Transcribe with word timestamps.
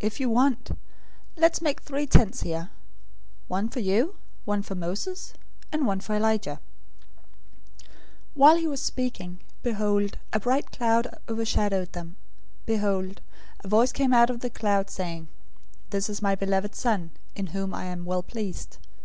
If 0.00 0.18
you 0.18 0.28
want, 0.28 0.76
let's 1.36 1.62
make 1.62 1.80
three 1.82 2.04
tents 2.04 2.40
here: 2.42 2.70
one 3.46 3.68
for 3.68 3.78
you, 3.78 4.16
one 4.44 4.60
for 4.60 4.74
Moses, 4.74 5.34
and 5.70 5.86
one 5.86 6.00
for 6.00 6.16
Elijah." 6.16 6.58
017:005 7.86 7.88
While 8.34 8.56
he 8.56 8.66
was 8.66 8.80
still 8.82 8.86
speaking, 8.92 9.38
behold, 9.62 10.18
a 10.32 10.40
bright 10.40 10.72
cloud 10.72 11.06
overshadowed 11.28 11.92
them. 11.92 12.16
Behold, 12.66 13.20
a 13.62 13.68
voice 13.68 13.92
came 13.92 14.12
out 14.12 14.30
of 14.30 14.40
the 14.40 14.50
cloud, 14.50 14.90
saying, 14.90 15.28
"This 15.90 16.08
is 16.10 16.20
my 16.20 16.34
beloved 16.34 16.74
Son, 16.74 17.12
in 17.36 17.48
whom 17.54 17.72
I 17.72 17.84
am 17.84 18.04
well 18.04 18.24
pleased. 18.24 18.78